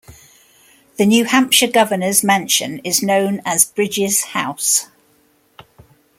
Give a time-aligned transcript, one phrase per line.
[0.97, 4.87] The New Hampshire Governor's Mansion is known as "Bridges House".